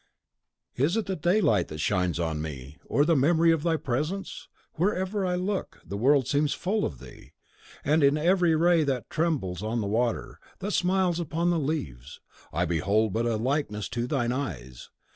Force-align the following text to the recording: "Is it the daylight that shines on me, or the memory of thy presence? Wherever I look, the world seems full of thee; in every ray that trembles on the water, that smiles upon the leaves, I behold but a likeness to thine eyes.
"Is 0.77 0.97
it 0.97 1.05
the 1.05 1.15
daylight 1.15 1.67
that 1.67 1.77
shines 1.77 2.19
on 2.19 2.41
me, 2.41 2.79
or 2.87 3.05
the 3.05 3.15
memory 3.15 3.51
of 3.51 3.61
thy 3.61 3.77
presence? 3.77 4.47
Wherever 4.73 5.23
I 5.27 5.35
look, 5.35 5.79
the 5.85 5.95
world 5.95 6.27
seems 6.27 6.55
full 6.55 6.85
of 6.85 6.97
thee; 6.97 7.33
in 7.85 8.17
every 8.17 8.55
ray 8.55 8.83
that 8.83 9.11
trembles 9.11 9.61
on 9.61 9.79
the 9.79 9.85
water, 9.85 10.39
that 10.57 10.71
smiles 10.71 11.19
upon 11.19 11.51
the 11.51 11.59
leaves, 11.59 12.19
I 12.51 12.65
behold 12.65 13.13
but 13.13 13.27
a 13.27 13.35
likeness 13.37 13.87
to 13.89 14.07
thine 14.07 14.31
eyes. 14.31 14.89